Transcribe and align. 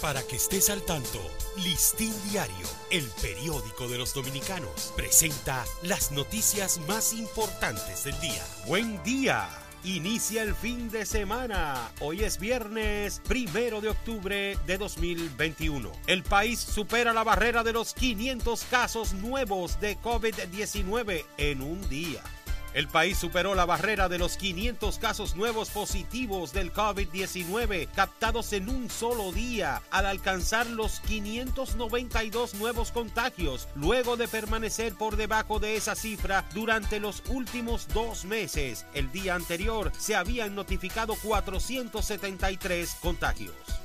Para 0.00 0.22
que 0.22 0.36
estés 0.36 0.70
al 0.70 0.80
tanto, 0.82 1.20
Listín 1.58 2.14
Diario, 2.30 2.66
el 2.90 3.04
periódico 3.20 3.86
de 3.86 3.98
los 3.98 4.14
dominicanos, 4.14 4.94
presenta 4.96 5.62
las 5.82 6.10
noticias 6.10 6.80
más 6.88 7.12
importantes 7.12 8.04
del 8.04 8.18
día. 8.18 8.42
Buen 8.66 9.02
día. 9.02 9.46
Inicia 9.84 10.42
el 10.42 10.54
fin 10.54 10.90
de 10.90 11.04
semana. 11.04 11.90
Hoy 12.00 12.24
es 12.24 12.38
viernes 12.38 13.20
primero 13.28 13.82
de 13.82 13.90
octubre 13.90 14.58
de 14.66 14.78
2021. 14.78 15.92
El 16.06 16.22
país 16.22 16.60
supera 16.60 17.12
la 17.12 17.24
barrera 17.24 17.62
de 17.62 17.74
los 17.74 17.92
500 17.92 18.64
casos 18.70 19.12
nuevos 19.12 19.80
de 19.80 19.98
COVID-19 19.98 21.26
en 21.36 21.60
un 21.60 21.86
día. 21.90 22.22
El 22.72 22.86
país 22.86 23.18
superó 23.18 23.56
la 23.56 23.64
barrera 23.64 24.08
de 24.08 24.18
los 24.18 24.36
500 24.36 24.98
casos 24.98 25.34
nuevos 25.34 25.70
positivos 25.70 26.52
del 26.52 26.72
COVID-19 26.72 27.88
captados 27.90 28.52
en 28.52 28.68
un 28.68 28.88
solo 28.88 29.32
día 29.32 29.82
al 29.90 30.06
alcanzar 30.06 30.68
los 30.68 31.00
592 31.00 32.54
nuevos 32.54 32.92
contagios, 32.92 33.66
luego 33.74 34.16
de 34.16 34.28
permanecer 34.28 34.94
por 34.94 35.16
debajo 35.16 35.58
de 35.58 35.74
esa 35.74 35.96
cifra 35.96 36.44
durante 36.54 37.00
los 37.00 37.24
últimos 37.28 37.88
dos 37.88 38.24
meses. 38.24 38.86
El 38.94 39.10
día 39.10 39.34
anterior 39.34 39.90
se 39.98 40.14
habían 40.14 40.54
notificado 40.54 41.16
473 41.20 42.96
contagios. 43.00 43.79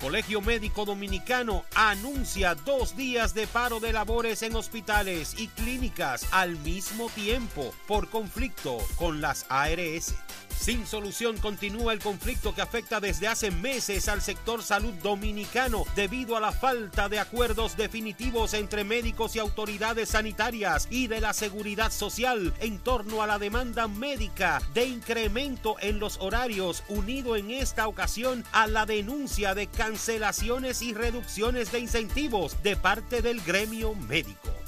Colegio 0.00 0.40
Médico 0.40 0.84
Dominicano 0.84 1.64
anuncia 1.74 2.54
dos 2.54 2.96
días 2.96 3.34
de 3.34 3.48
paro 3.48 3.80
de 3.80 3.92
labores 3.92 4.44
en 4.44 4.54
hospitales 4.54 5.34
y 5.36 5.48
clínicas 5.48 6.24
al 6.30 6.56
mismo 6.60 7.10
tiempo 7.10 7.74
por 7.88 8.08
conflicto 8.08 8.78
con 8.96 9.20
las 9.20 9.44
ARS. 9.48 10.14
Sin 10.58 10.86
solución 10.86 11.38
continúa 11.38 11.92
el 11.92 12.00
conflicto 12.00 12.54
que 12.54 12.60
afecta 12.60 13.00
desde 13.00 13.28
hace 13.28 13.50
meses 13.50 14.08
al 14.08 14.20
sector 14.20 14.62
salud 14.62 14.92
dominicano 15.02 15.84
debido 15.94 16.36
a 16.36 16.40
la 16.40 16.52
falta 16.52 17.08
de 17.08 17.20
acuerdos 17.20 17.76
definitivos 17.76 18.54
entre 18.54 18.82
médicos 18.82 19.36
y 19.36 19.38
autoridades 19.38 20.10
sanitarias 20.10 20.88
y 20.90 21.06
de 21.06 21.20
la 21.20 21.32
seguridad 21.32 21.92
social 21.92 22.52
en 22.60 22.78
torno 22.78 23.22
a 23.22 23.26
la 23.26 23.38
demanda 23.38 23.86
médica 23.86 24.60
de 24.74 24.86
incremento 24.86 25.76
en 25.80 26.00
los 26.00 26.18
horarios 26.18 26.82
unido 26.88 27.36
en 27.36 27.52
esta 27.52 27.86
ocasión 27.86 28.44
a 28.52 28.66
la 28.66 28.84
denuncia 28.84 29.54
de 29.54 29.68
cancelaciones 29.68 30.82
y 30.82 30.92
reducciones 30.92 31.70
de 31.70 31.78
incentivos 31.78 32.62
de 32.64 32.76
parte 32.76 33.22
del 33.22 33.40
gremio 33.42 33.94
médico. 33.94 34.67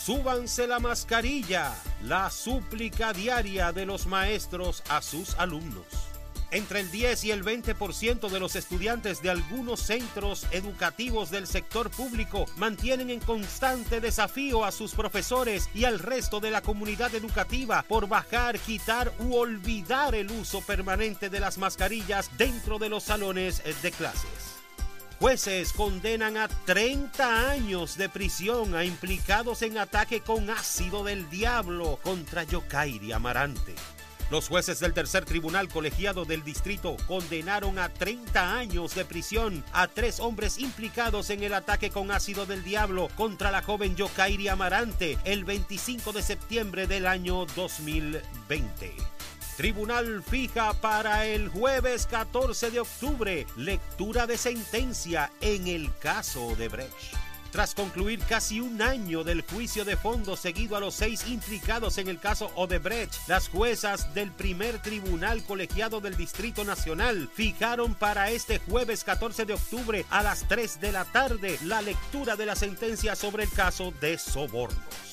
Súbanse 0.00 0.66
la 0.66 0.78
mascarilla, 0.78 1.74
la 2.04 2.30
súplica 2.30 3.12
diaria 3.12 3.70
de 3.70 3.84
los 3.84 4.06
maestros 4.06 4.82
a 4.88 5.02
sus 5.02 5.34
alumnos. 5.34 5.84
Entre 6.50 6.80
el 6.80 6.90
10 6.90 7.24
y 7.24 7.30
el 7.30 7.44
20% 7.44 8.30
de 8.30 8.40
los 8.40 8.56
estudiantes 8.56 9.20
de 9.20 9.28
algunos 9.28 9.80
centros 9.80 10.46
educativos 10.52 11.30
del 11.30 11.46
sector 11.46 11.90
público 11.90 12.46
mantienen 12.56 13.10
en 13.10 13.20
constante 13.20 14.00
desafío 14.00 14.64
a 14.64 14.72
sus 14.72 14.94
profesores 14.94 15.68
y 15.74 15.84
al 15.84 15.98
resto 15.98 16.40
de 16.40 16.50
la 16.50 16.62
comunidad 16.62 17.14
educativa 17.14 17.84
por 17.86 18.08
bajar, 18.08 18.58
quitar 18.58 19.12
u 19.18 19.36
olvidar 19.36 20.14
el 20.14 20.30
uso 20.30 20.62
permanente 20.62 21.28
de 21.28 21.40
las 21.40 21.58
mascarillas 21.58 22.30
dentro 22.38 22.78
de 22.78 22.88
los 22.88 23.04
salones 23.04 23.62
de 23.82 23.92
clases. 23.92 24.59
Jueces 25.20 25.74
condenan 25.74 26.38
a 26.38 26.48
30 26.48 27.50
años 27.50 27.98
de 27.98 28.08
prisión 28.08 28.74
a 28.74 28.86
implicados 28.86 29.60
en 29.60 29.76
ataque 29.76 30.22
con 30.22 30.48
ácido 30.48 31.04
del 31.04 31.28
diablo 31.28 31.98
contra 32.02 32.44
Yokairi 32.44 33.12
Amarante. 33.12 33.74
Los 34.30 34.48
jueces 34.48 34.80
del 34.80 34.94
tercer 34.94 35.26
tribunal 35.26 35.68
colegiado 35.68 36.24
del 36.24 36.42
distrito 36.42 36.96
condenaron 37.06 37.78
a 37.78 37.90
30 37.90 38.56
años 38.56 38.94
de 38.94 39.04
prisión 39.04 39.62
a 39.74 39.88
tres 39.88 40.20
hombres 40.20 40.56
implicados 40.56 41.28
en 41.28 41.42
el 41.42 41.52
ataque 41.52 41.90
con 41.90 42.10
ácido 42.10 42.46
del 42.46 42.64
diablo 42.64 43.08
contra 43.14 43.50
la 43.50 43.60
joven 43.60 43.96
Yokairi 43.96 44.48
Amarante 44.48 45.18
el 45.24 45.44
25 45.44 46.12
de 46.12 46.22
septiembre 46.22 46.86
del 46.86 47.06
año 47.06 47.44
2020. 47.56 48.94
Tribunal 49.60 50.22
fija 50.22 50.72
para 50.72 51.26
el 51.26 51.50
jueves 51.50 52.06
14 52.06 52.70
de 52.70 52.80
octubre 52.80 53.46
lectura 53.56 54.26
de 54.26 54.38
sentencia 54.38 55.30
en 55.42 55.66
el 55.66 55.94
caso 55.98 56.56
de 56.56 56.68
Brecht. 56.68 57.14
Tras 57.52 57.74
concluir 57.74 58.20
casi 58.20 58.62
un 58.62 58.80
año 58.80 59.22
del 59.22 59.42
juicio 59.42 59.84
de 59.84 59.98
fondo 59.98 60.34
seguido 60.34 60.76
a 60.76 60.80
los 60.80 60.94
seis 60.94 61.26
implicados 61.26 61.98
en 61.98 62.08
el 62.08 62.18
caso 62.18 62.50
Odebrecht, 62.54 63.28
las 63.28 63.50
juezas 63.50 64.14
del 64.14 64.30
primer 64.30 64.80
tribunal 64.80 65.44
colegiado 65.44 66.00
del 66.00 66.16
Distrito 66.16 66.64
Nacional 66.64 67.28
fijaron 67.30 67.94
para 67.94 68.30
este 68.30 68.60
jueves 68.60 69.04
14 69.04 69.44
de 69.44 69.52
octubre 69.52 70.06
a 70.08 70.22
las 70.22 70.48
3 70.48 70.80
de 70.80 70.92
la 70.92 71.04
tarde 71.04 71.58
la 71.66 71.82
lectura 71.82 72.34
de 72.34 72.46
la 72.46 72.56
sentencia 72.56 73.14
sobre 73.14 73.44
el 73.44 73.50
caso 73.50 73.92
de 74.00 74.16
sobornos. 74.16 75.09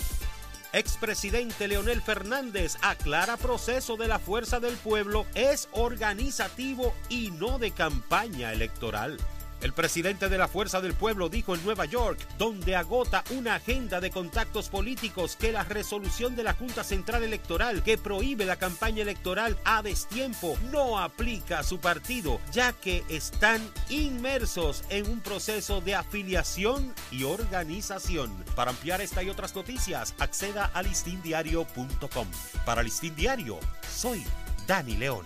Expresidente 0.74 1.68
Leonel 1.68 2.02
Fernández 2.02 2.78
aclara 2.82 3.38
proceso 3.38 3.96
de 3.98 4.08
la 4.08 4.20
Fuerza 4.20 4.60
del 4.60 4.76
Pueblo 4.76 5.26
es 5.34 5.70
organizativo 5.72 6.94
y 7.10 7.32
no 7.32 7.58
de 7.58 7.72
campaña 7.72 8.52
electoral. 8.52 9.18
El 9.62 9.74
presidente 9.74 10.30
de 10.30 10.38
la 10.38 10.48
Fuerza 10.48 10.82
del 10.82 10.94
Pueblo 10.94 11.30
dijo 11.30 11.56
en 11.56 11.64
Nueva 11.64 11.86
York, 11.86 12.20
donde 12.38 12.76
agota 12.76 13.24
una 13.32 13.56
agenda 13.56 14.00
de 14.00 14.12
contactos 14.12 14.70
políticos, 14.70 15.36
que 15.36 15.52
la 15.52 15.64
resolución 15.64 16.36
de 16.36 16.44
la 16.44 16.54
Junta 16.54 16.84
Central 16.84 17.24
Electoral 17.24 17.84
que 17.84 17.98
prohíbe 17.98 18.46
la 18.46 18.58
campaña 18.58 19.02
electoral 19.02 19.58
a 19.66 19.82
destiempo 19.82 20.58
no 20.72 21.00
aplica 21.00 21.60
a 21.60 21.64
su 21.64 21.80
partido, 21.80 22.40
ya 22.52 22.74
que 22.74 23.04
están 23.10 23.62
inmersos 23.90 24.84
en 24.90 25.10
un 25.10 25.22
proceso 25.22 25.82
de 25.82 25.96
afiliación 25.96 26.94
y 27.12 27.24
organización. 27.24 28.32
Para 28.56 28.72
ampliar 28.72 29.02
esta 29.02 29.24
y 29.24 29.30
otras 29.30 29.56
noticias, 29.56 30.14
acceda 30.20 30.72
a 30.74 30.84
listindiario.com. 30.84 32.28
Para 32.66 32.84
Listín 32.84 33.16
Diario, 33.16 33.60
soy 33.90 34.24
Dani 34.68 34.98
León. 34.98 35.26